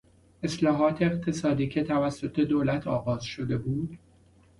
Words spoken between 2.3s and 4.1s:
دولت آغاز شده بود